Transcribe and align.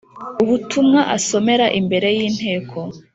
Ubutumwa 0.43 1.01
asomera 1.15 1.65
imbere 1.79 2.07
y 2.17 2.19
inteko 2.27 2.79